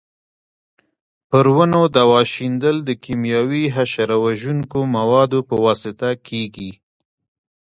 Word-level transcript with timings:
پر 1.29 1.45
ونو 1.55 1.81
دوا 1.97 2.19
شیندل 2.33 2.77
د 2.83 2.89
کېمیاوي 3.03 3.63
حشره 3.75 4.17
وژونکو 4.25 4.79
موادو 4.95 5.39
په 5.49 5.55
واسطه 5.65 6.09
کېږي. 6.27 6.71